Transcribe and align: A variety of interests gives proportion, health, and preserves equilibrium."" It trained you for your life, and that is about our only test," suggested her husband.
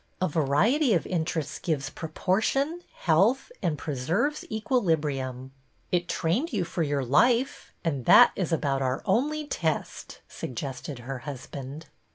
A 0.19 0.27
variety 0.27 0.95
of 0.95 1.05
interests 1.05 1.59
gives 1.59 1.91
proportion, 1.91 2.81
health, 3.01 3.51
and 3.61 3.77
preserves 3.77 4.43
equilibrium."" 4.51 5.51
It 5.91 6.07
trained 6.09 6.51
you 6.51 6.63
for 6.63 6.81
your 6.81 7.05
life, 7.05 7.71
and 7.85 8.05
that 8.05 8.31
is 8.35 8.51
about 8.51 8.81
our 8.81 9.03
only 9.05 9.45
test," 9.45 10.21
suggested 10.27 10.97
her 11.05 11.19
husband. 11.19 11.85